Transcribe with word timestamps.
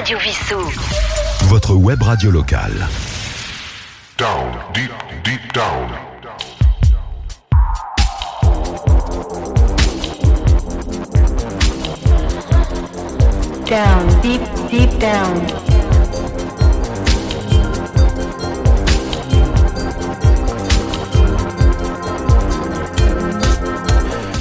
Radio 0.00 0.18
Vissou. 0.18 0.56
Votre 1.48 1.74
web 1.74 2.02
radio 2.02 2.30
locale. 2.30 2.88
Down, 4.16 4.50
deep, 4.72 4.90
deep 5.22 5.52
down. 5.52 5.90
Down, 13.66 14.20
deep, 14.22 14.40
deep 14.70 14.98
down. 14.98 15.46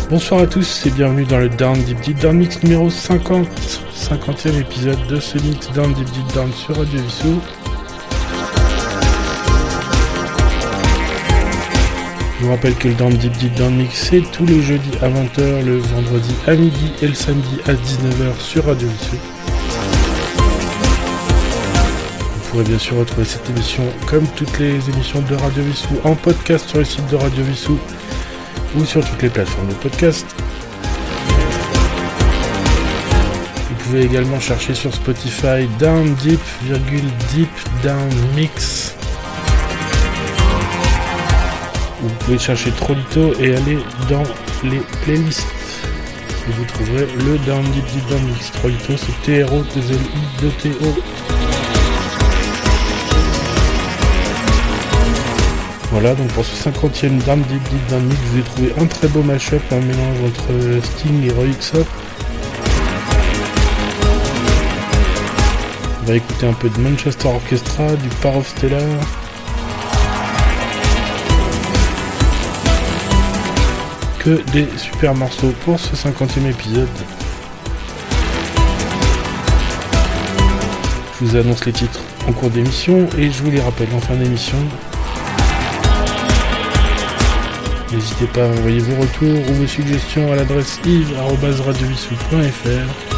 Bonsoir 0.10 0.44
à 0.44 0.48
tous 0.48 0.86
et 0.86 0.90
bienvenue 0.92 1.26
dans 1.26 1.40
le 1.40 1.50
Down 1.50 1.78
Deep 1.84 2.00
Deep 2.00 2.20
Down 2.20 2.38
Mix 2.38 2.64
numéro 2.64 2.90
50, 2.90 3.46
50e 4.10 4.60
épisode 4.60 5.06
de 5.06 5.20
ce 5.20 5.38
mix 5.38 5.70
Down 5.72 5.94
Deep 5.94 6.10
Deep 6.10 6.34
Down 6.34 6.52
sur 6.52 6.76
Radio 6.76 7.00
Vissou. 7.00 7.40
Je 12.40 12.44
vous 12.44 12.50
rappelle 12.50 12.74
que 12.74 12.88
le 12.88 12.96
Down 12.96 13.14
Deep 13.14 13.38
Deep 13.38 13.54
Down 13.54 13.76
Mix 13.76 14.10
c'est 14.10 14.24
tous 14.32 14.48
les 14.48 14.64
jeudis 14.64 14.98
à 15.04 15.10
20h, 15.10 15.64
le 15.64 15.78
vendredi 15.78 16.34
à 16.48 16.56
midi 16.56 16.92
et 17.04 17.08
le 17.08 17.14
samedi 17.14 17.60
à 17.68 17.74
19h 17.74 18.40
sur 18.40 18.66
Radio 18.66 18.88
Vissou. 18.88 19.18
Vous 22.36 22.50
pourrez 22.50 22.64
bien 22.64 22.80
sûr 22.80 22.98
retrouver 22.98 23.26
cette 23.26 23.48
émission 23.48 23.84
comme 24.08 24.26
toutes 24.36 24.58
les 24.58 24.90
émissions 24.90 25.22
de 25.22 25.36
Radio 25.36 25.62
Vissou 25.62 26.00
en 26.04 26.16
podcast 26.16 26.68
sur 26.68 26.80
le 26.80 26.86
site 26.86 27.08
de 27.12 27.16
Radio 27.16 27.44
Vissou 27.44 27.78
ou 28.76 28.86
sur 28.86 29.08
toutes 29.08 29.22
les 29.22 29.30
plateformes 29.30 29.68
de 29.68 29.74
podcast. 29.76 30.26
Pouvez 33.90 34.06
également 34.06 34.40
chercher 34.40 34.76
sur 34.76 34.94
Spotify 34.94 35.68
Down 35.80 36.14
Deep, 36.22 36.40
virgule 36.62 37.10
Deep 37.34 37.50
Down 37.82 38.08
Mix. 38.36 38.94
Vous 42.00 42.10
pouvez 42.20 42.38
chercher 42.38 42.70
Trolito 42.70 43.34
et 43.40 43.56
aller 43.56 43.80
dans 44.08 44.22
les 44.64 44.82
playlists. 45.04 45.48
Vous 46.50 46.66
trouverez 46.66 47.08
le 47.26 47.40
Down 47.40 47.64
Deep 47.72 47.86
Deep 47.86 48.08
Down 48.10 48.24
Mix. 48.28 48.52
Trolito 48.52 48.94
c'est 48.96 49.22
T-R-O-T-L-I-D-T-O. 49.24 50.96
Voilà, 55.92 56.14
donc 56.14 56.28
pour 56.34 56.46
ce 56.46 56.70
50e 56.70 57.24
Down 57.24 57.42
Deep 57.42 57.64
Deep 57.72 57.88
Down 57.90 58.04
Mix, 58.04 58.20
vous 58.22 58.34
avez 58.38 58.44
trouvé 58.44 58.74
un 58.80 58.86
très 58.86 59.08
beau 59.08 59.24
mashup, 59.24 59.64
un 59.72 59.80
mélange 59.80 60.18
entre 60.28 60.86
Sting 60.86 61.28
et 61.28 61.32
Roy 61.32 61.48
Up. 61.74 61.88
Va 66.10 66.16
écouter 66.16 66.48
un 66.48 66.54
peu 66.54 66.70
de 66.70 66.80
Manchester 66.80 67.28
Orchestra, 67.28 67.96
du 67.96 68.10
Par 68.22 68.36
of 68.36 68.48
Stellar. 68.48 68.82
Que 74.18 74.42
des 74.52 74.68
super 74.78 75.14
morceaux 75.14 75.54
pour 75.64 75.80
ce 75.80 75.96
50e 75.96 76.50
épisode. 76.50 76.90
Je 81.20 81.26
vous 81.26 81.36
annonce 81.36 81.64
les 81.66 81.74
titres 81.74 82.02
en 82.28 82.32
cours 82.32 82.50
d'émission 82.50 83.08
et 83.16 83.30
je 83.30 83.44
vous 83.44 83.52
les 83.52 83.62
rappelle 83.62 83.90
en 83.94 84.00
fin 84.00 84.16
d'émission. 84.16 84.58
N'hésitez 87.92 88.26
pas 88.26 88.46
à 88.46 88.48
envoyer 88.48 88.80
vos 88.80 89.00
retours 89.00 89.48
ou 89.52 89.54
vos 89.54 89.68
suggestions 89.68 90.32
à 90.32 90.38
l'adresse 90.38 90.80
yves.radiovissou.fr. 90.86 93.09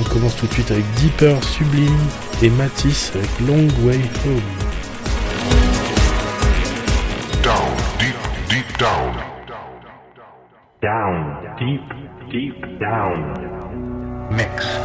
On 0.00 0.02
commence 0.04 0.34
tout 0.34 0.46
de 0.46 0.52
suite 0.52 0.70
avec 0.70 0.84
Deeper 0.94 1.44
Sublime 1.44 2.08
et 2.42 2.48
Matisse 2.48 3.12
avec 3.14 3.28
Long 3.40 3.68
Way 3.84 4.00
Home. 4.24 4.40
Down, 7.42 7.76
deep, 7.98 8.16
deep 8.48 8.78
down. 8.78 9.14
Down, 10.80 11.36
deep, 11.58 11.82
deep 12.30 12.78
down. 12.80 13.34
Mix. 14.30 14.80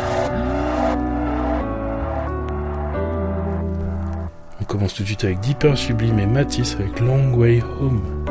On 4.59 4.65
commence 4.65 4.95
tout 4.95 5.03
de 5.03 5.07
suite 5.07 5.23
avec 5.23 5.39
Deeper 5.39 5.77
Sublime 5.77 6.19
et 6.19 6.25
Matisse 6.25 6.75
avec 6.77 6.99
Long 6.99 7.33
Way 7.35 7.63
Home. 7.79 8.25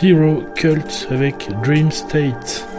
Zero 0.00 0.42
Cult 0.54 1.08
avec 1.10 1.48
Dream 1.62 1.90
State. 1.90 2.75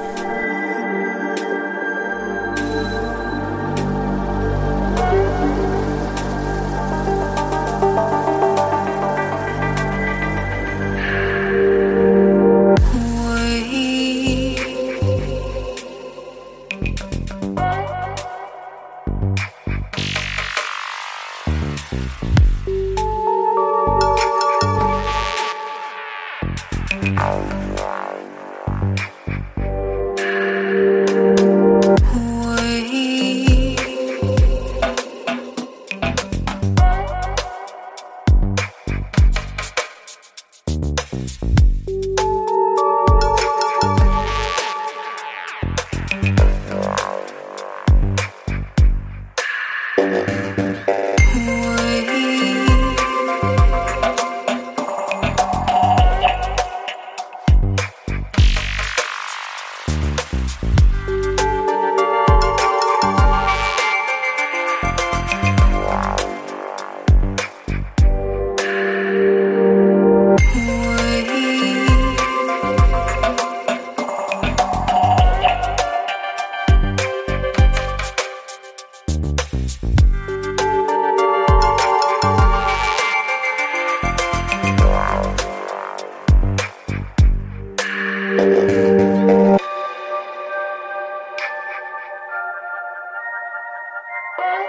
Thank 94.38 94.68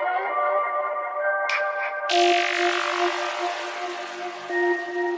you. 4.96 5.17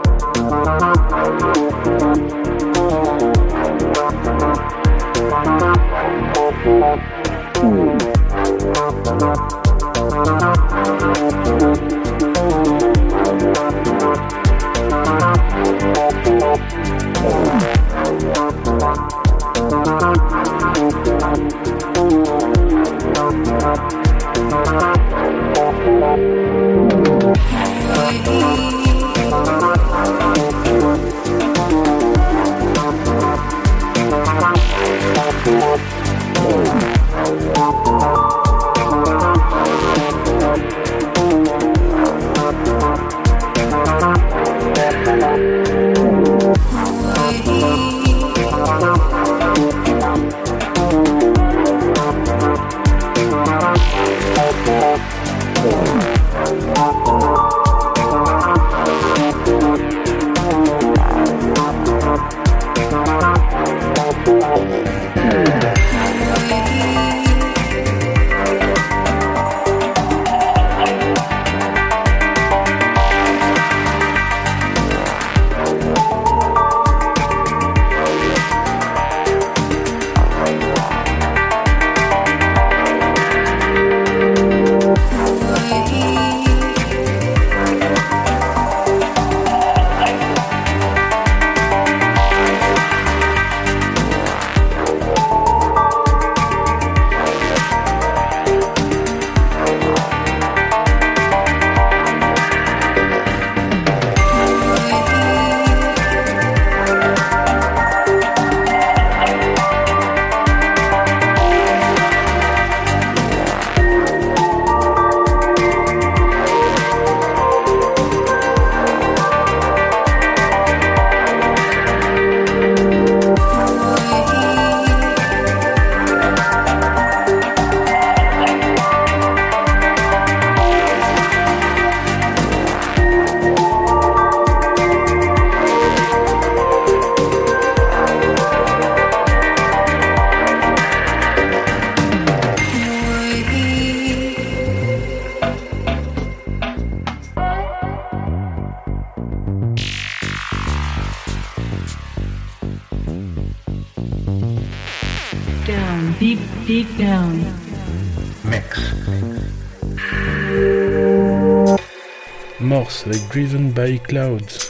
Avec 163.05 163.27
Driven 163.29 163.71
by 163.71 163.99
Clouds. 163.99 164.60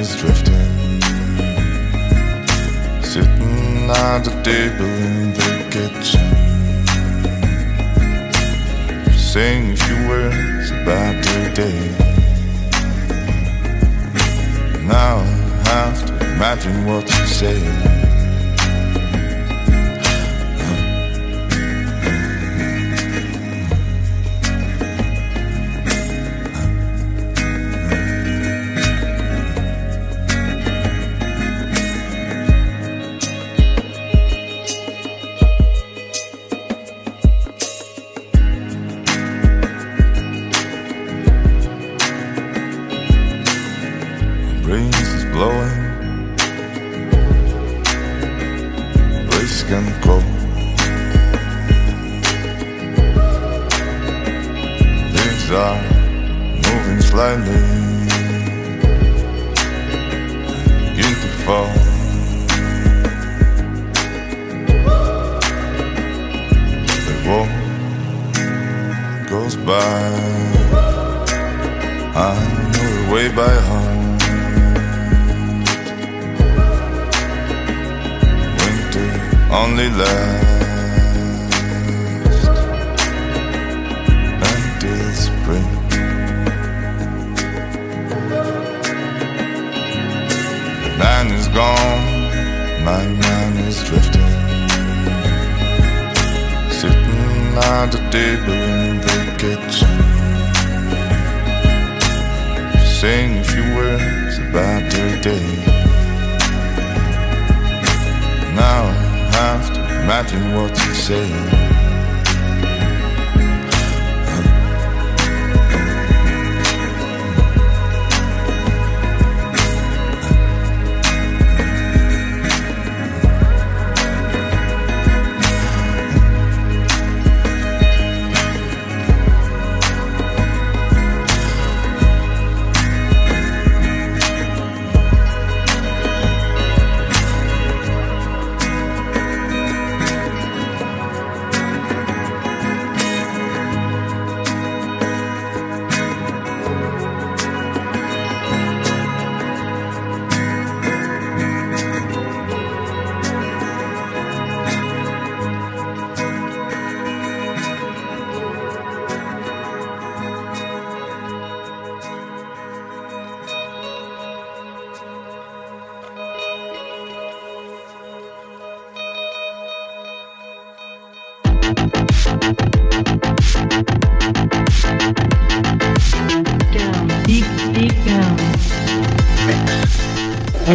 Is 0.00 0.16
drifting. 0.16 1.00
Sitting 3.02 3.90
at 3.90 4.24
the 4.24 4.42
table 4.42 4.86
in 4.86 5.32
the 5.34 5.68
kitchen 5.70 6.38
saying 9.28 9.72
a 9.72 9.76
few 9.76 10.08
words 10.08 10.70
about 10.70 11.22
today. 11.22 11.80
Now 14.86 15.18
I 15.18 15.68
have 15.68 16.06
to 16.06 16.14
imagine 16.32 16.86
what 16.86 17.04
you 17.04 17.26
say. 17.26 17.97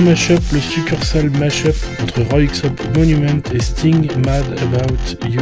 Mashup, 0.03 0.41
le 0.51 0.59
succursale 0.59 1.29
mashup 1.29 1.75
entre 2.01 2.23
Roy 2.31 2.47
Xop 2.47 2.71
Monument 2.95 3.41
et 3.53 3.61
Sting 3.61 4.07
Mad 4.25 4.45
About 4.61 5.15
You. 5.29 5.41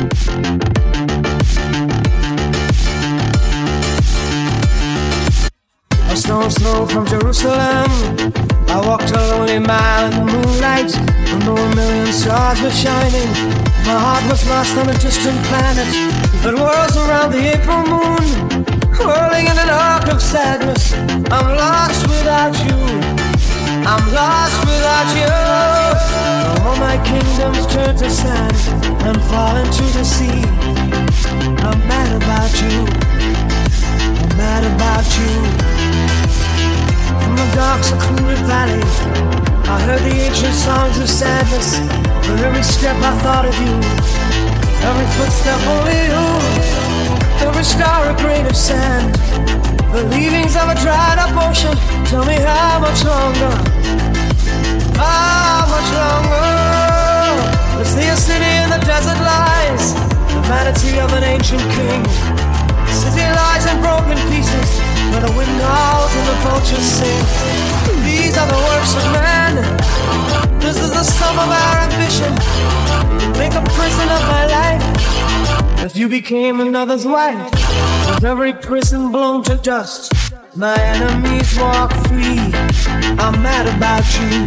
A 6.09 6.15
stone's 6.15 6.55
throw 6.57 6.85
from 6.85 7.07
Jerusalem. 7.07 7.89
I 8.67 8.81
walked 8.85 9.11
a 9.11 9.17
lonely 9.31 9.59
mile 9.59 10.11
in 10.11 10.25
the 10.25 10.31
moonlight. 10.31 10.95
And 11.31 11.41
though 11.43 11.57
a 11.57 11.75
million 11.75 12.11
stars 12.13 12.61
were 12.61 12.71
shining, 12.71 13.29
my 13.85 13.97
heart 13.97 14.23
was 14.29 14.47
lost 14.47 14.77
on 14.77 14.89
a 14.89 14.97
distant 14.99 15.37
planet 15.49 15.87
that 16.43 16.53
whirls 16.53 16.97
around 16.97 17.31
the 17.31 17.53
April 17.55 17.83
moon, 17.87 18.65
whirling 18.99 19.47
in 19.47 19.57
an 19.57 19.69
arc 19.69 20.07
of 20.11 20.21
sadness. 20.21 20.93
I'm 21.31 21.55
lost 21.55 22.07
without 22.07 22.55
you. 22.65 23.10
I'm 23.83 24.13
lost 24.13 24.59
without 24.65 25.09
you. 25.17 25.31
All 26.63 26.77
my 26.77 26.97
kingdoms 27.03 27.65
turn 27.65 27.95
to 27.97 28.09
sand 28.09 28.55
and 29.07 29.19
fall 29.23 29.55
into 29.57 29.83
the 29.97 30.03
sea. 30.05 30.45
I'm 31.65 31.79
mad 31.89 32.13
about 32.21 32.53
you. 32.61 32.85
I'm 34.21 34.37
mad 34.37 34.63
about 34.75 35.07
you. 35.17 35.33
From 37.21 37.35
the 37.35 37.47
dark, 37.55 37.83
secluded 37.83 38.39
valley, 38.45 38.83
I 39.65 39.79
heard 39.81 40.01
the 40.01 40.15
ancient 40.15 40.53
songs 40.53 40.99
of 40.99 41.09
sadness. 41.09 41.79
With 42.29 42.41
every 42.43 42.63
step 42.63 42.95
I 42.97 43.17
thought 43.23 43.45
of 43.45 43.55
you, 43.57 43.73
every 44.87 45.07
footstep 45.17 45.59
only 45.67 45.99
you. 46.05 47.00
Every 47.47 47.63
star 47.63 48.09
a 48.09 48.15
grain 48.17 48.45
of 48.45 48.55
sand. 48.55 49.15
The 49.93 50.03
leavings 50.13 50.55
of 50.55 50.69
a 50.69 50.75
dried 50.75 51.19
up 51.19 51.33
ocean. 51.35 51.75
Tell 52.05 52.25
me 52.25 52.37
how 52.37 52.79
much 52.79 53.03
longer? 53.03 53.51
How 54.95 55.65
much 55.67 55.89
longer? 55.91 56.61
The 57.77 57.85
sea 57.85 58.13
city 58.15 58.51
in 58.63 58.69
the 58.69 58.81
desert 58.85 59.19
lies. 59.19 59.93
The 60.31 60.41
vanity 60.47 60.99
of 60.99 61.11
an 61.13 61.23
ancient 61.23 61.65
king. 61.75 62.01
The 62.87 62.95
city 63.03 63.25
lies 63.25 63.65
in 63.65 63.77
broken 63.81 64.17
pieces. 64.29 64.69
Where 65.11 65.23
the 65.25 65.33
wind 65.35 65.57
howls 65.61 66.13
and 66.15 66.25
the 66.31 66.37
vultures 66.45 66.87
sing. 66.97 67.23
These 68.05 68.37
are 68.37 68.47
the 68.47 68.61
works 68.69 68.93
of 68.95 69.03
man. 69.11 69.53
This 70.59 70.77
is 70.77 70.91
the 70.91 71.03
sum 71.03 71.35
of 71.37 71.49
our 71.49 71.77
ambition. 71.89 72.31
Make 73.37 73.53
a 73.53 73.63
prison 73.75 74.07
of 74.07 74.23
my 74.29 74.45
life. 74.45 75.30
If 75.83 75.97
you 75.97 76.07
became 76.07 76.59
another's 76.59 77.07
wife, 77.07 77.51
every 78.23 78.53
prison 78.53 79.11
blown 79.11 79.41
to 79.45 79.55
dust, 79.55 80.13
my 80.55 80.79
enemies 80.79 81.57
walk 81.57 81.91
free. 82.05 82.37
I'm 83.17 83.41
mad 83.41 83.65
about 83.65 84.05
you. 84.19 84.45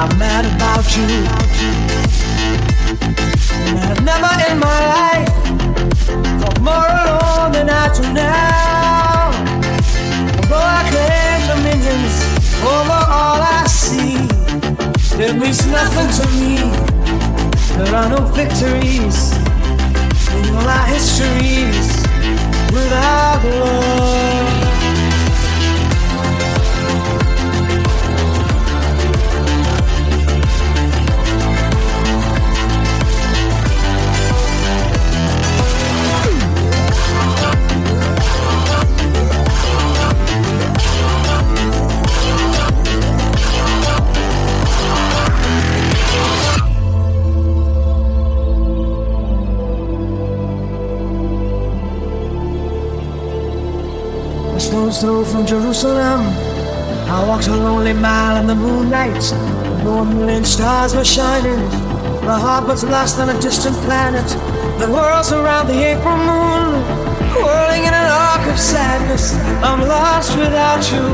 I'm 0.00 0.18
mad 0.18 0.46
about 0.56 0.96
you. 0.96 1.04
And 3.68 3.78
I've 3.78 4.02
never 4.02 4.32
in 4.50 4.58
my 4.58 4.80
life 4.96 5.34
felt 6.40 6.60
more 6.60 6.88
alone 7.04 7.52
than 7.52 7.68
I 7.68 7.92
do 7.92 8.10
now. 8.14 9.32
Although 10.38 10.64
I 10.64 10.82
claim 10.88 11.40
dominions 11.52 12.16
over 12.64 13.00
all 13.18 13.40
I 13.42 13.66
see, 13.68 14.16
there 15.18 15.34
means 15.34 15.66
nothing 15.66 16.08
to 16.18 16.24
me. 16.40 16.56
There 17.76 17.94
are 17.94 18.08
no 18.08 18.24
victories 18.32 19.39
our 20.48 20.86
histories 20.86 22.02
without 22.72 23.44
love. 23.44 24.69
Stone's 54.90 55.02
throw 55.02 55.24
from 55.24 55.46
Jerusalem. 55.46 56.20
I 57.06 57.24
walked 57.26 57.46
a 57.46 57.54
lonely 57.54 57.92
mile 57.92 58.40
in 58.40 58.46
the 58.46 58.54
moonlight. 58.56 59.22
No 59.84 60.04
million 60.04 60.44
stars 60.44 60.96
were 60.96 61.04
shining. 61.04 61.60
My 62.26 62.38
heart 62.38 62.66
was 62.66 62.82
lost 62.82 63.18
on 63.20 63.28
a 63.28 63.40
distant 63.40 63.76
planet. 63.84 64.26
The 64.80 64.90
world's 64.90 65.32
around 65.32 65.68
the 65.68 65.80
April 65.92 66.16
moon, 66.16 66.82
whirling 67.36 67.84
in 67.84 67.94
an 67.94 68.10
arc 68.10 68.48
of 68.50 68.58
sadness. 68.58 69.34
I'm 69.62 69.86
lost 69.86 70.36
without 70.36 70.82
you. 70.90 71.06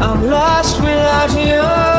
I'm 0.00 0.26
lost 0.26 0.80
without 0.80 1.30
you. 1.40 1.97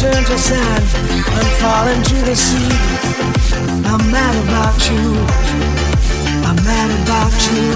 Turn 0.00 0.24
to 0.24 0.38
sand 0.38 0.84
and 1.38 1.46
fall 1.60 1.86
into 1.88 2.14
the 2.24 2.34
sea. 2.34 2.70
I'm 3.84 4.10
mad 4.10 4.34
about 4.44 4.88
you. 4.88 5.26
I'm 6.48 6.56
mad 6.64 6.90
about 7.02 7.34
you. 7.52 7.74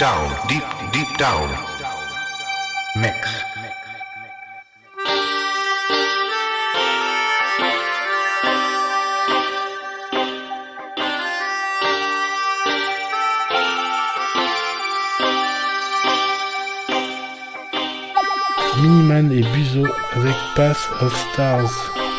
Down, 0.00 0.30
deep, 0.48 0.64
deep 0.94 1.18
down. 1.18 1.50
Mix. 2.96 3.14
Miniman 18.80 19.30
et 19.30 19.42
Buzo 19.42 19.84
avec 20.16 20.34
Path 20.56 20.88
of 21.02 21.14
Stars. 21.14 22.09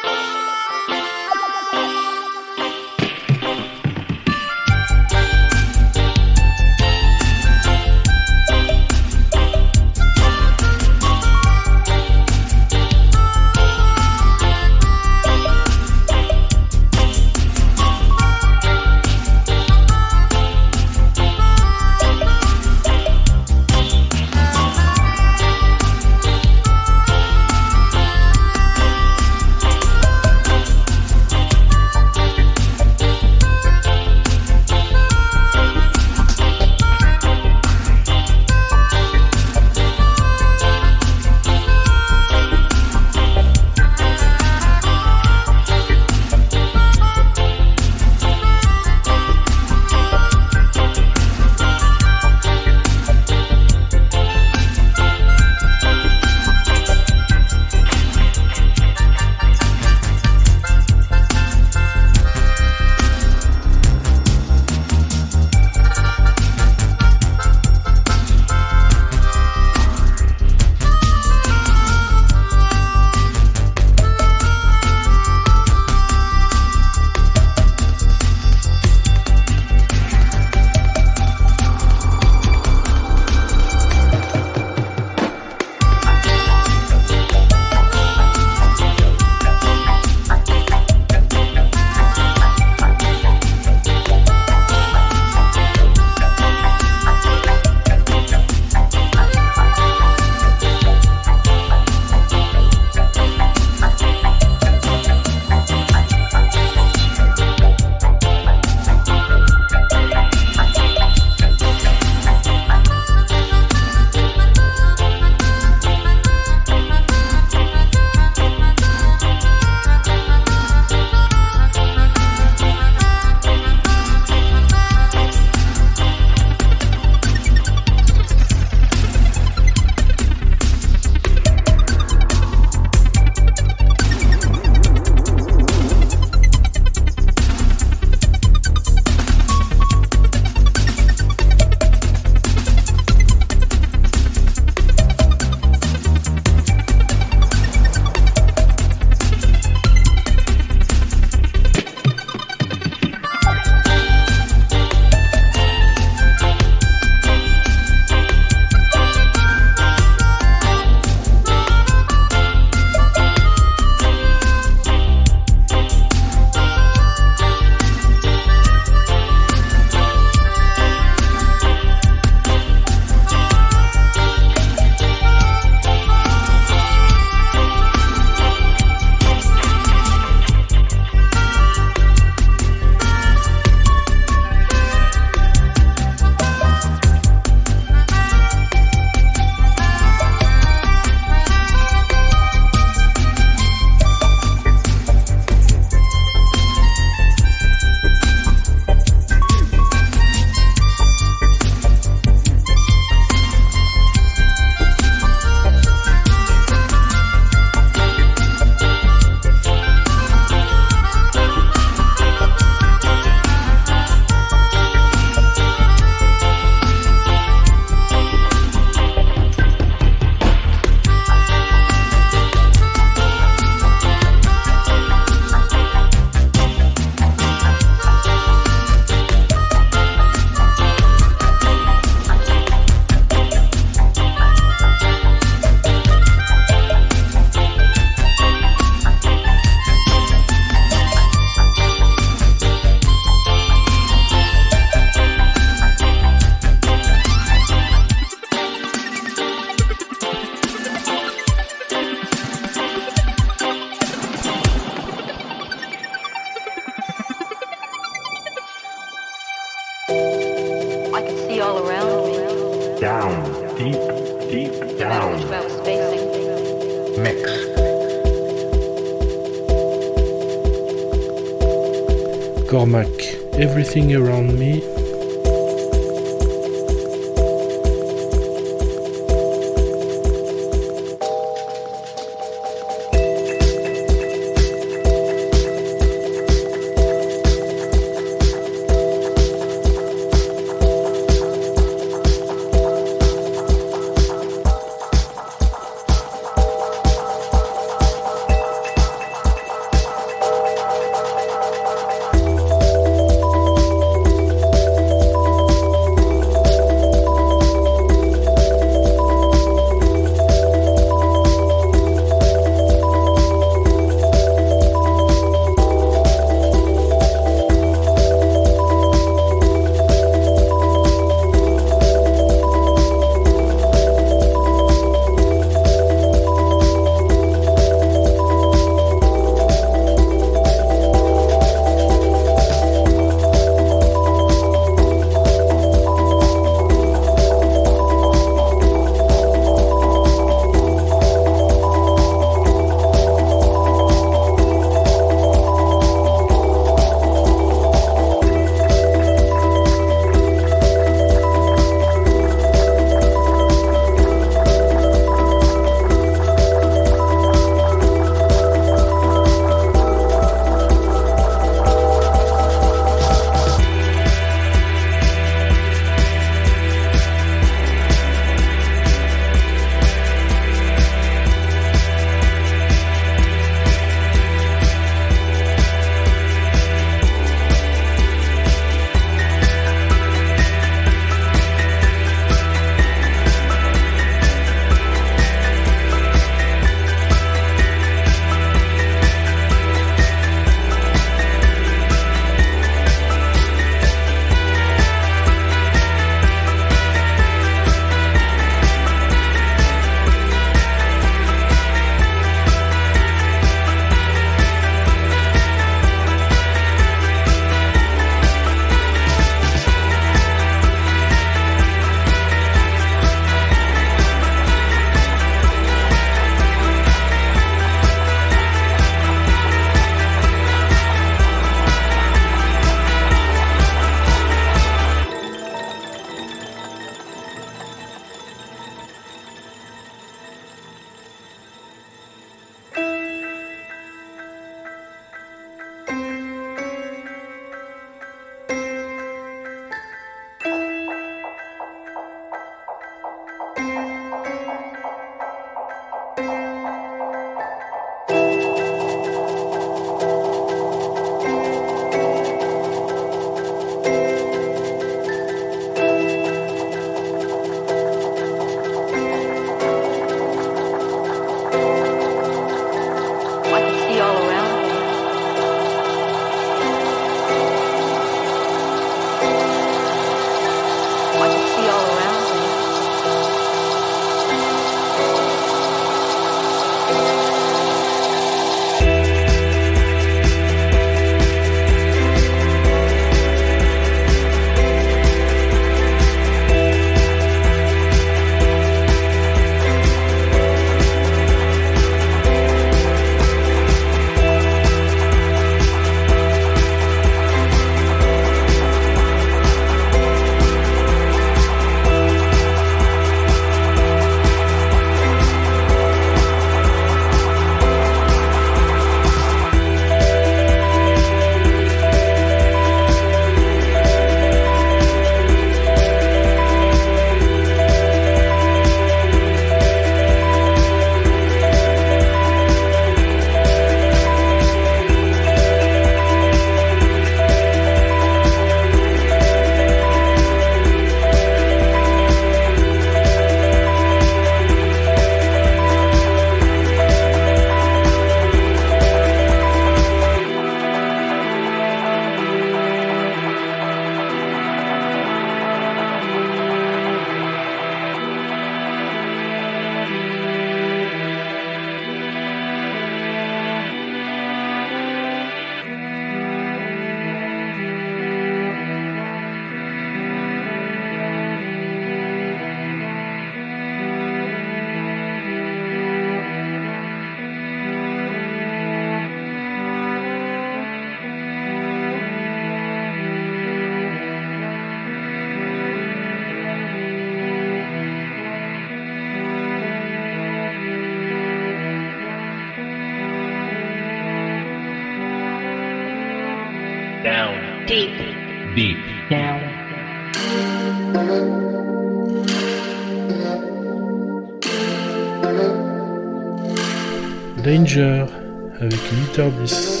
Tchau. 599.41 600.00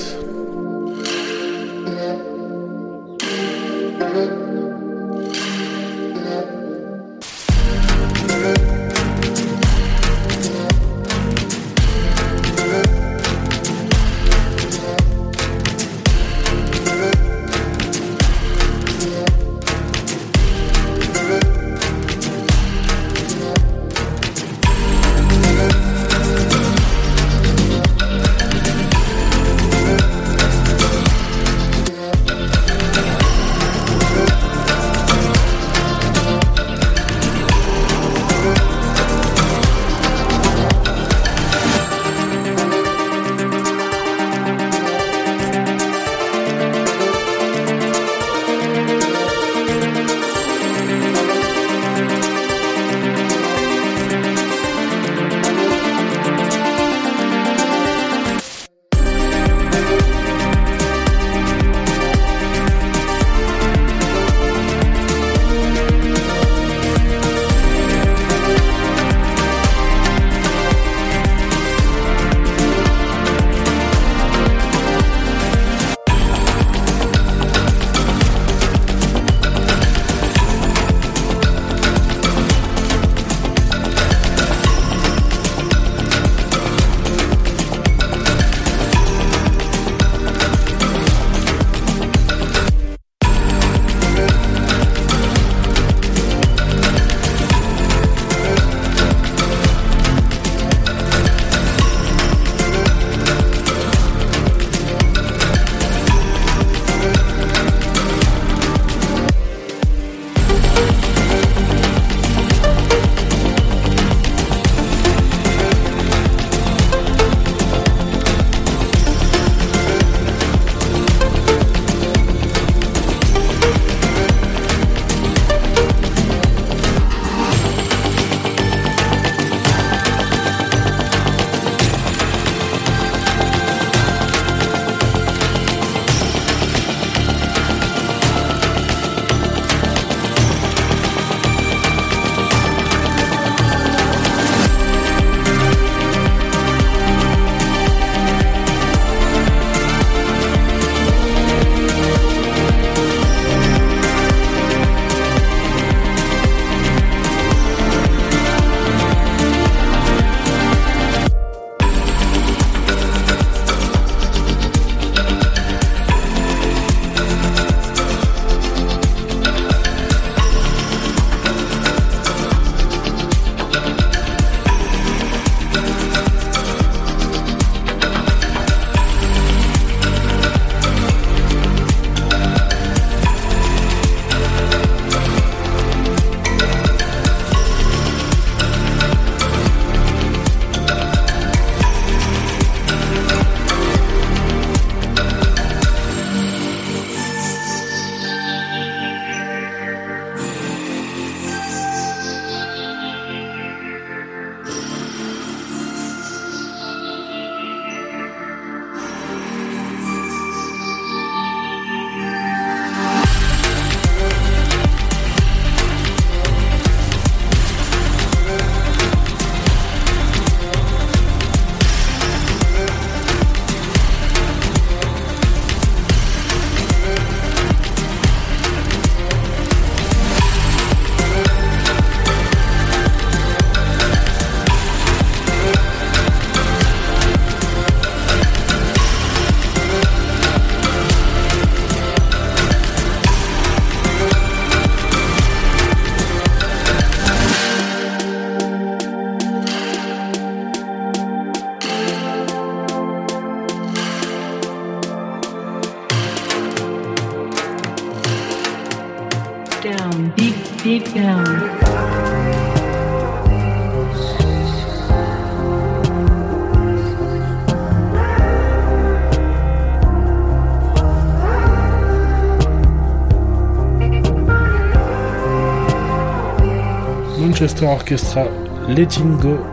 Orchestra, 277.83 278.45
Letting 278.87 279.39
Go. 279.39 279.70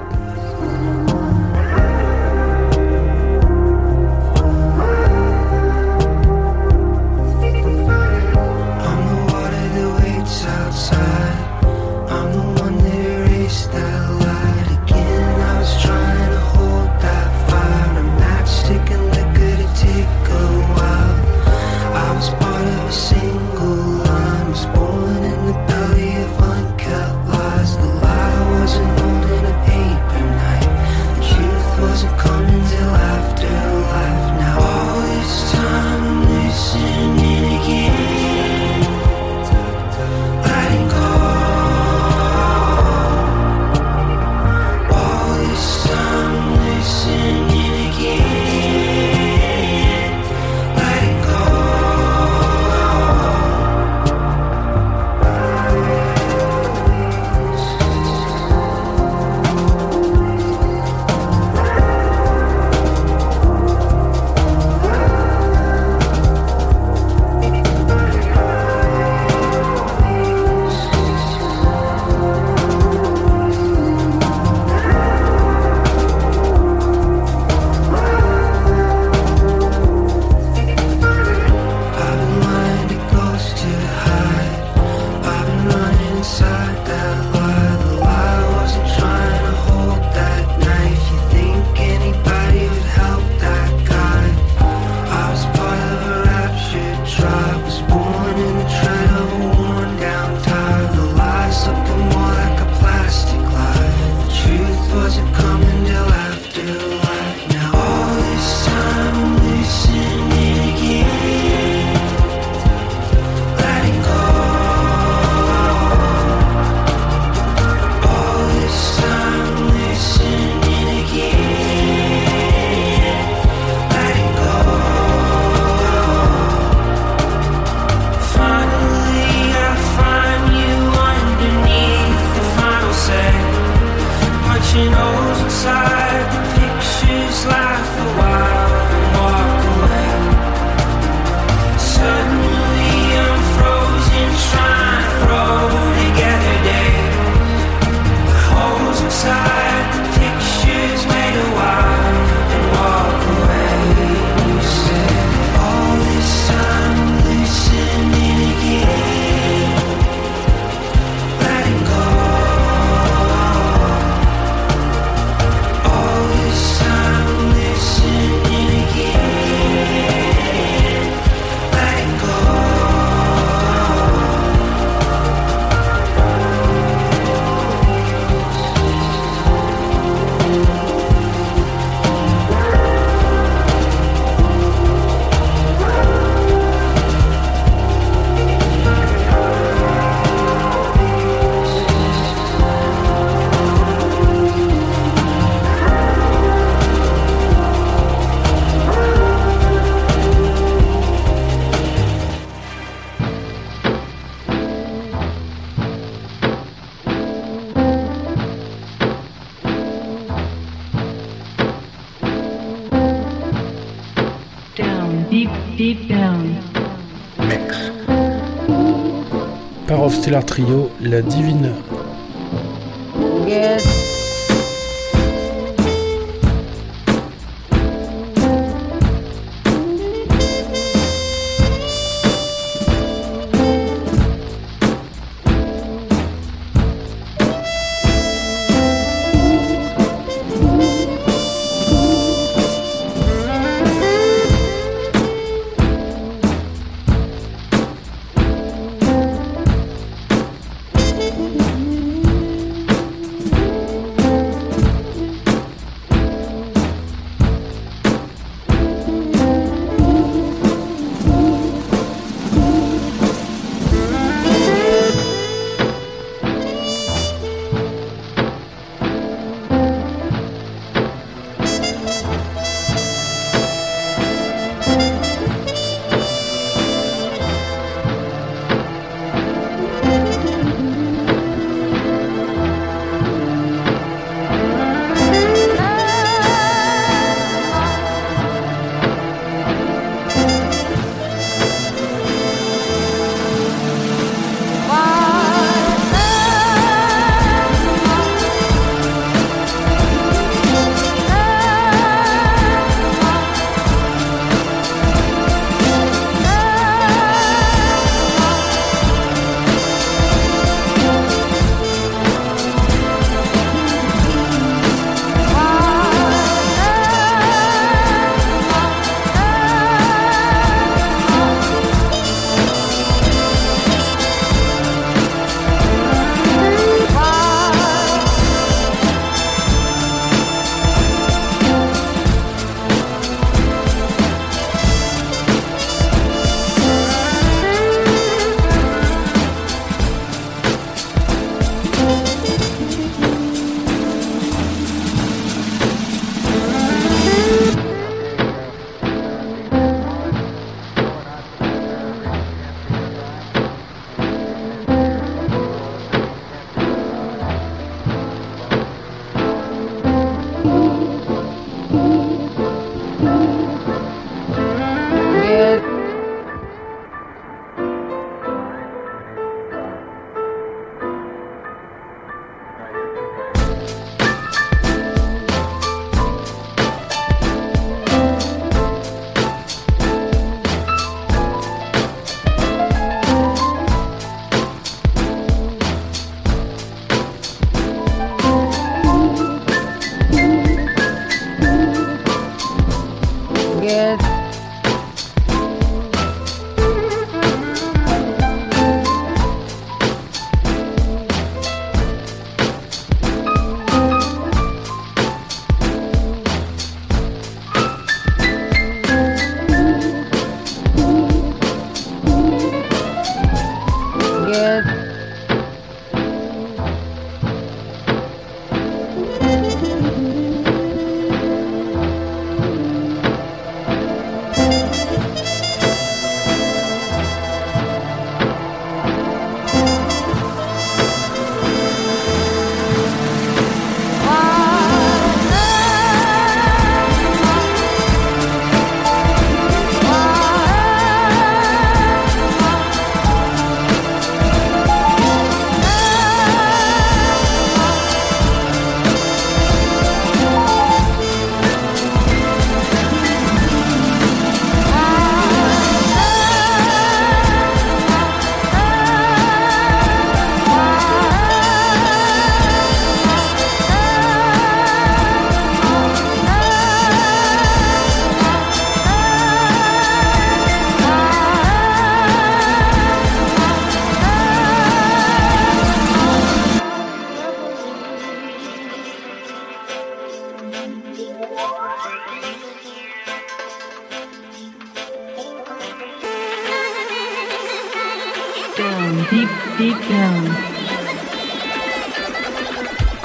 Stellar 220.28 220.44
Trio, 220.44 220.90
La 221.00 221.22
Divine. 221.22 221.87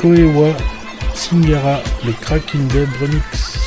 Koewa, 0.04 0.54
Singara, 1.16 1.82
le 2.06 2.12
Cracking 2.12 2.68
Dub 2.68 2.90
Remix. 3.00 3.63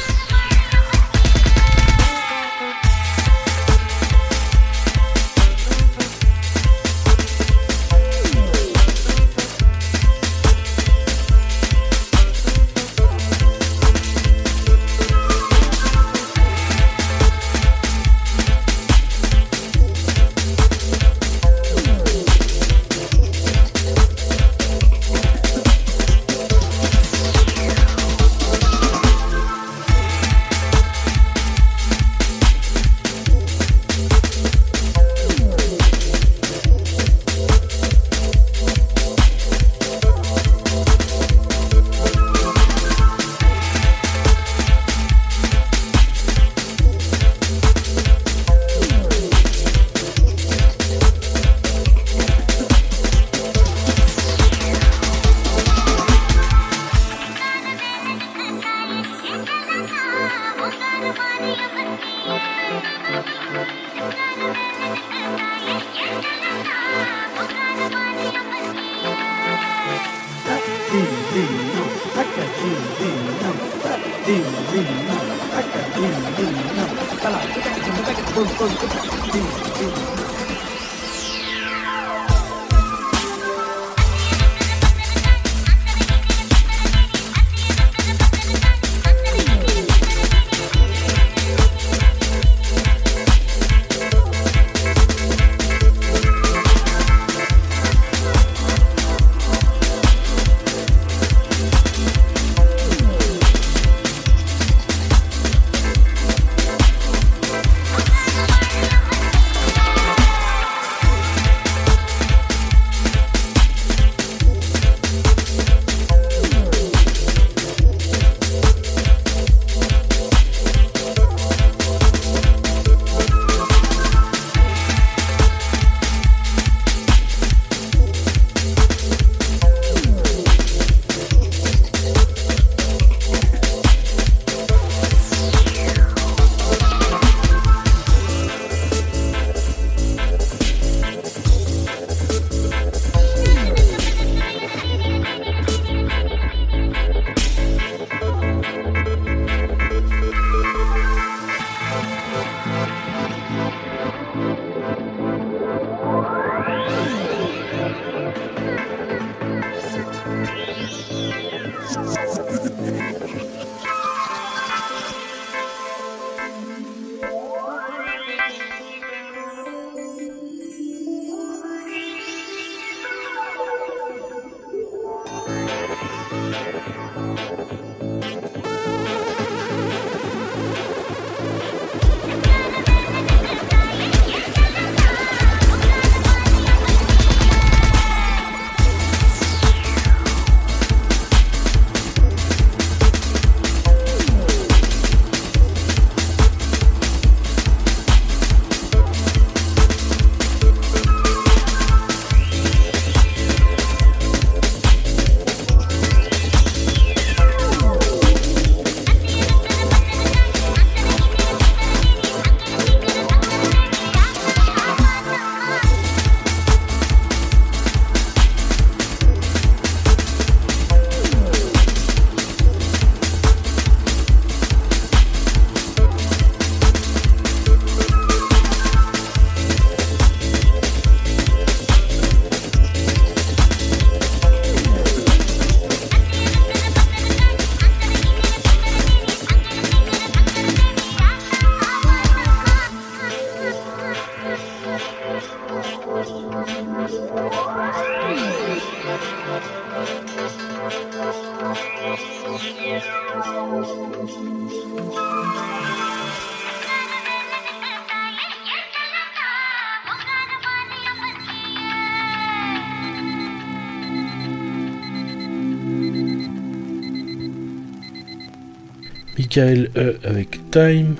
Michael 269.56 269.88
E 269.96 270.18
avec 270.22 270.70
Time. 270.70 271.14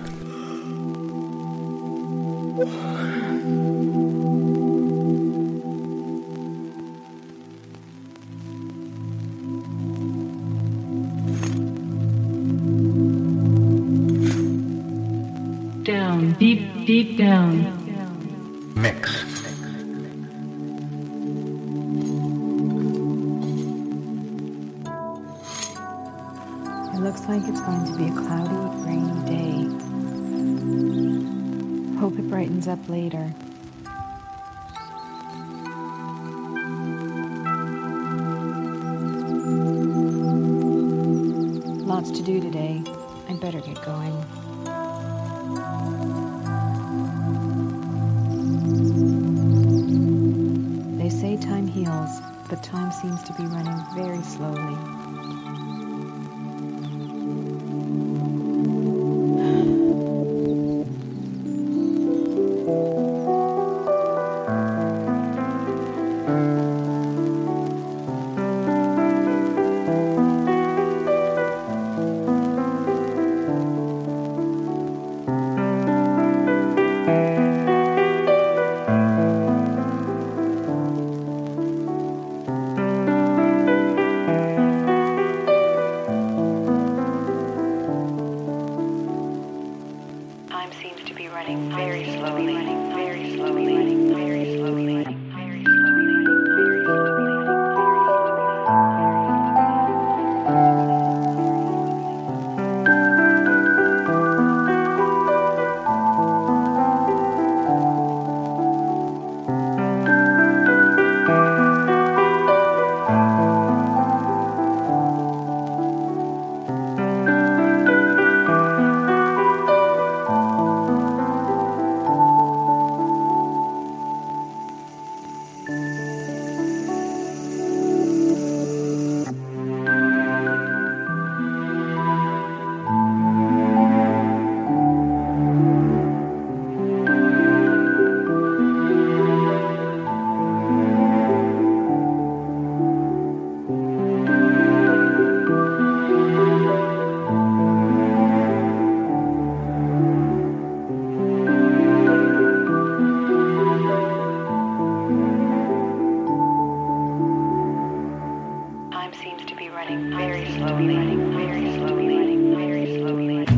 Time 52.63 52.91
seems 52.93 53.23
to 53.25 53.33
be 53.35 53.47
running 53.47 53.79
very 53.95 54.23
slowly. 54.23 54.96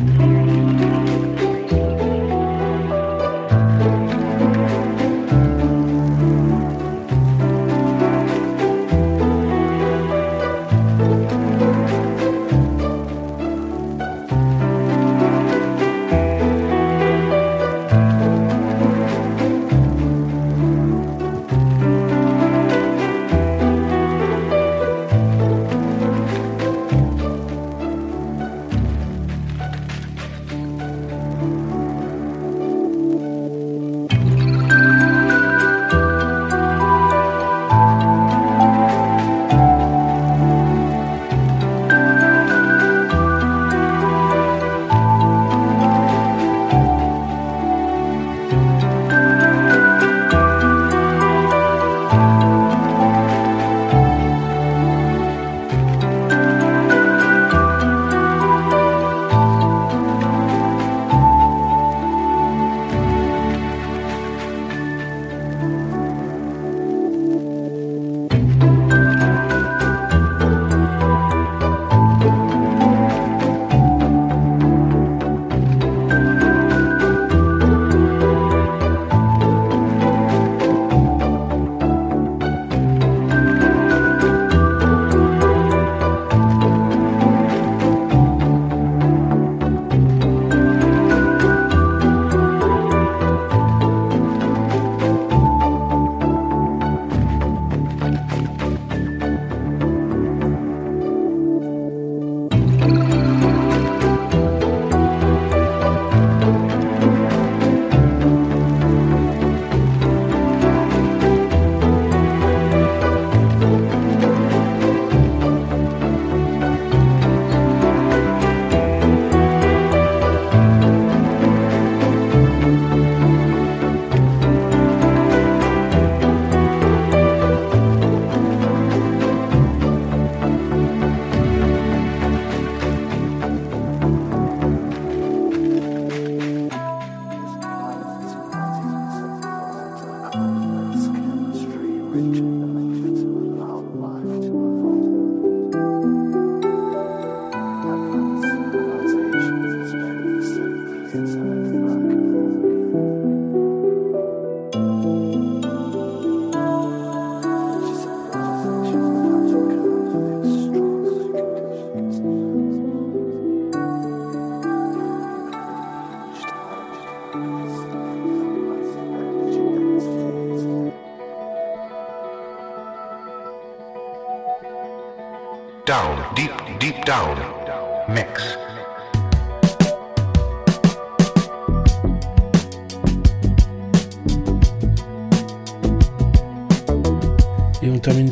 Thank 0.07 0.21
you. 0.21 0.38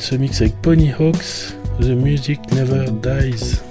Ce 0.06 0.14
mix 0.14 0.40
avec 0.40 0.54
Pony 0.62 0.92
Hawks, 0.92 1.56
The 1.80 1.88
Music 1.88 2.38
Never 2.52 2.84
Dies. 3.02 3.65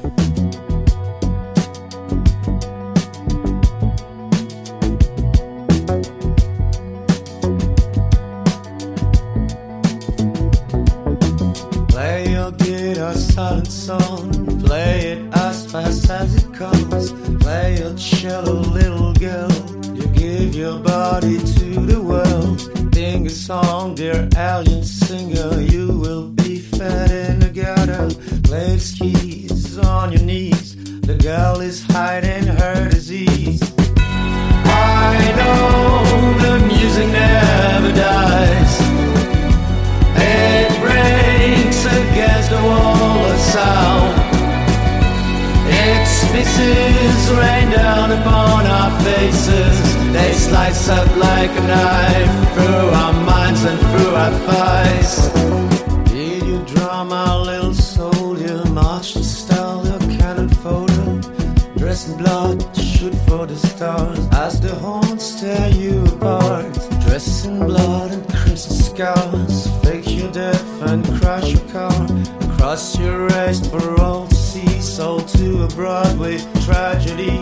Our. 49.32 50.13
They 50.13 50.34
slice 50.34 50.89
up 50.89 51.07
like 51.17 51.51
a 51.51 51.61
knife 51.61 52.53
through 52.53 52.89
our 53.01 53.13
minds 53.13 53.63
and 53.63 53.80
through 53.80 54.15
our 54.15 54.32
thighs. 54.47 55.30
Did 56.11 56.43
you 56.43 56.59
draw 56.65 57.03
my 57.03 57.36
little 57.38 57.73
soldier? 57.73 58.63
March 58.69 59.13
to 59.13 59.23
style 59.23 59.86
your 59.86 59.99
cannon 60.17 60.49
photo. 60.49 61.21
Dress 61.78 62.07
in 62.07 62.17
blood, 62.17 62.57
shoot 62.76 63.13
for 63.28 63.45
the 63.45 63.55
stars 63.55 64.19
as 64.32 64.59
the 64.59 64.73
horns 64.76 65.39
tear 65.39 65.69
you 65.69 66.03
apart. 66.05 66.73
Dress 67.05 67.45
in 67.45 67.59
blood 67.59 68.11
and 68.11 68.28
crimson 68.34 68.76
scars. 68.76 69.67
Fake 69.84 70.09
your 70.09 70.32
death 70.32 70.82
and 70.82 71.05
crash 71.19 71.51
your 71.51 71.67
car. 71.69 72.07
Cross 72.57 72.99
your 72.99 73.28
race 73.28 73.67
for 73.67 74.01
all 74.01 74.28
to 74.28 74.36
see. 74.36 74.82
Sold 74.82 75.28
to 75.30 75.63
a 75.63 75.67
Broadway 75.67 76.38
tragedy. 76.65 77.38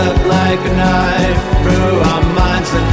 Up 0.00 0.16
like 0.26 0.60
a 0.60 0.74
knife 0.76 1.40
through 1.62 2.00
our 2.10 2.22
minds 2.34 2.89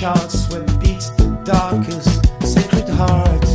charts 0.00 0.48
where 0.48 0.62
beats 0.80 1.10
the 1.10 1.28
darkest 1.44 2.24
sacred 2.42 2.88
hearts. 2.88 3.52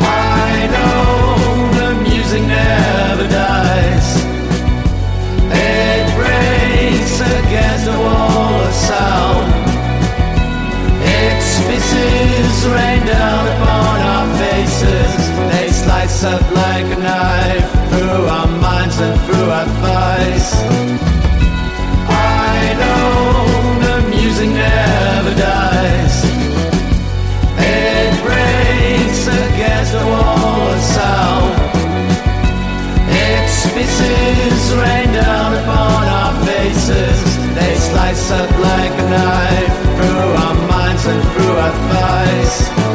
I 0.00 0.66
know 0.74 1.70
the 1.78 1.90
music 2.10 2.42
never 2.42 3.28
dies. 3.28 4.08
It 5.46 6.06
breaks 6.18 7.16
against 7.38 7.84
the 7.84 7.96
wall 8.04 8.54
of 8.66 8.74
sound. 8.88 9.46
Its 11.22 11.48
pieces 11.66 12.66
rain 12.74 13.06
down 13.06 13.44
upon 13.54 13.96
our 14.12 14.26
faces. 14.42 15.12
They 15.52 15.68
slice 15.70 16.24
up 16.24 16.42
like 16.50 16.86
a 16.96 16.98
knife 17.06 17.70
through 17.90 18.26
our 18.26 18.48
minds 18.58 18.98
and 18.98 19.20
through 19.20 19.50
our 19.58 19.66
thighs. 19.82 19.99
Up 38.32 38.50
like 38.60 38.92
a 38.92 39.10
knife 39.10 39.76
through 39.96 40.32
our 40.44 40.54
minds 40.68 41.04
and 41.06 41.22
through 41.32 41.52
our 41.52 41.72
thighs. 41.90 42.89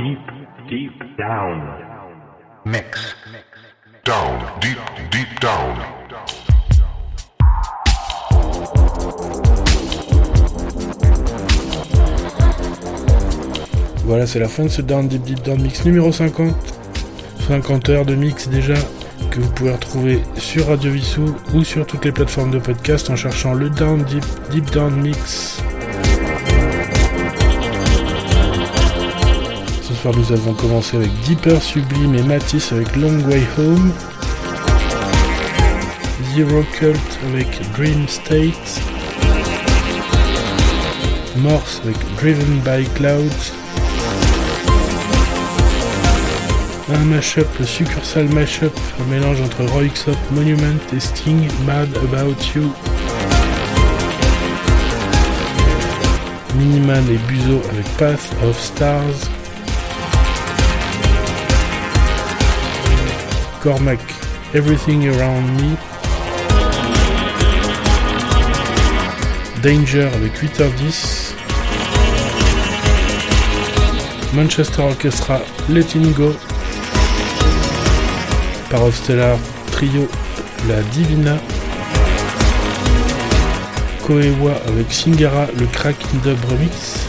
Deep, 0.00 0.18
deep 0.70 1.16
down. 1.18 1.60
Down, 4.04 4.60
deep, 4.60 4.78
deep 5.10 5.40
down. 5.40 5.76
Voilà, 14.04 14.26
c'est 14.26 14.38
la 14.38 14.48
fin 14.48 14.64
de 14.64 14.68
ce 14.68 14.80
Down 14.80 15.06
Deep 15.06 15.22
Deep 15.22 15.42
Down 15.42 15.60
Mix 15.60 15.84
numéro 15.84 16.10
50. 16.10 16.54
50 17.48 17.88
heures 17.90 18.06
de 18.06 18.14
mix 18.14 18.48
déjà 18.48 18.74
que 19.30 19.40
vous 19.40 19.52
pouvez 19.52 19.72
retrouver 19.72 20.22
sur 20.36 20.68
Radio 20.68 20.92
Vissou 20.92 21.36
ou 21.54 21.62
sur 21.62 21.86
toutes 21.86 22.06
les 22.06 22.12
plateformes 22.12 22.52
de 22.52 22.58
podcast 22.58 23.10
en 23.10 23.16
cherchant 23.16 23.52
le 23.52 23.68
Down 23.68 24.02
Deep 24.04 24.24
Deep 24.50 24.70
Down 24.70 24.94
Mix. 24.96 25.62
Nous 30.08 30.32
avons 30.32 30.54
commencé 30.54 30.96
avec 30.96 31.10
Deeper 31.26 31.60
Sublime 31.60 32.14
et 32.14 32.22
Matisse 32.22 32.72
avec 32.72 32.96
Long 32.96 33.18
Way 33.28 33.42
Home. 33.58 33.92
Zero 36.34 36.64
Cult 36.72 37.18
avec 37.28 37.46
Dream 37.72 38.08
State. 38.08 38.80
Morse 41.36 41.82
avec 41.84 41.96
Driven 42.16 42.60
by 42.60 42.88
Clouds. 42.94 43.52
Un 46.94 47.04
mashup, 47.04 47.46
le 47.58 47.66
succursale 47.66 48.28
mashup, 48.30 48.72
un 49.00 49.10
mélange 49.10 49.40
entre 49.42 49.64
Roy 49.72 49.88
Xop, 49.88 50.16
Monument 50.32 50.80
et 50.92 51.30
Mad 51.66 51.88
About 51.96 52.36
You. 52.54 52.72
Miniman 56.56 57.04
et 57.10 57.18
Buzo 57.28 57.60
avec 57.70 57.86
Path 57.98 58.34
of 58.42 58.58
Stars. 58.58 59.39
Cormac, 63.62 64.00
Everything 64.54 65.08
Around 65.08 65.60
Me. 65.60 65.76
Danger 69.62 70.08
avec 70.14 70.32
8h10. 70.42 71.34
Manchester 74.32 74.82
Orchestra, 74.82 75.40
Letting 75.68 76.12
Go. 76.14 76.34
Par 78.70 78.90
Stellar 78.92 79.36
Trio, 79.72 80.08
La 80.66 80.80
Divina. 80.94 81.36
Koewa 84.06 84.52
avec 84.68 84.90
Singara, 84.90 85.46
le 85.58 85.66
Cracking 85.66 86.20
Dub 86.20 86.38
Remix. 86.50 87.06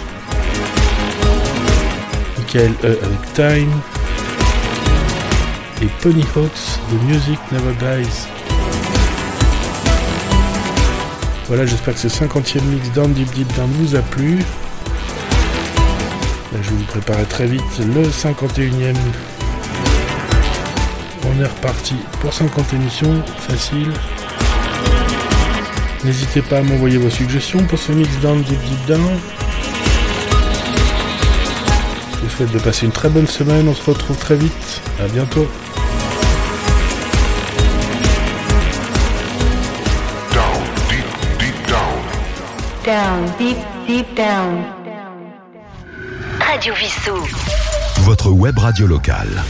Michael 2.38 2.74
E 2.84 2.99
avec 3.04 3.34
Time. 3.34 4.01
Et 6.02 6.04
Pony 6.04 6.24
Hawks, 6.36 6.80
The 6.89 7.04
Music 7.08 7.39
Never 7.52 7.74
Dies. 7.80 8.28
Voilà, 11.47 11.66
j'espère 11.66 11.93
que 11.93 11.99
ce 11.99 12.08
50e 12.08 12.62
mix 12.64 12.91
Down 12.91 13.14
Deep 13.14 13.32
Deep 13.34 13.56
Down 13.56 13.70
vous 13.80 13.95
a 13.95 14.02
plu. 14.02 14.38
Là, 16.52 16.60
je 16.62 16.70
vais 16.70 16.76
vous 16.76 16.84
préparer 16.86 17.24
très 17.26 17.45
vite 17.45 17.62
le 17.80 18.04
51e. 18.04 18.95
On 21.26 21.41
est 21.41 21.47
reparti 21.47 21.95
pour 22.20 22.34
50 22.34 22.74
émissions, 22.74 23.22
facile. 23.38 23.91
N'hésitez 26.04 26.41
pas 26.41 26.60
à 26.60 26.62
m'envoyer 26.62 26.97
vos 26.97 27.10
suggestions 27.10 27.64
pour 27.66 27.80
ce 27.80 27.91
mix 27.91 28.10
Down 28.22 28.41
Deep 28.41 28.60
Deep 28.60 28.86
Down. 28.88 29.20
Je 32.14 32.20
vous 32.22 32.30
souhaite 32.30 32.52
de 32.52 32.60
passer 32.60 32.86
une 32.86 32.91
très 32.91 33.10
bonne 33.10 33.28
semaine, 33.28 33.68
on 33.68 33.76
se 33.76 33.89
retrouve 33.89 34.18
très 34.18 34.36
vite. 34.36 34.82
À 34.99 35.08
bientôt. 35.08 35.47
Down, 42.84 43.25
deep, 43.38 43.57
deep 43.86 44.15
down. 44.15 44.63
Radio 46.39 46.73
Vissou. 46.73 47.21
Votre 48.03 48.32
web 48.32 48.57
radio 48.57 48.88
locale. 48.88 49.43